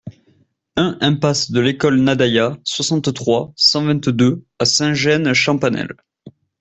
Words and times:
un 0.77 0.97
impasse 1.01 1.51
de 1.51 1.59
l'École 1.59 2.01
Nadaillat, 2.01 2.57
soixante-trois, 2.63 3.53
cent 3.55 3.83
vingt-deux 3.85 4.43
à 4.57 4.65
Saint-Genès-Champanelle 4.65 5.93